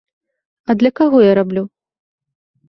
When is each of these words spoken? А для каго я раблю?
А 0.73 0.75
для 0.79 0.91
каго 1.01 1.17
я 1.25 1.33
раблю? 1.41 1.63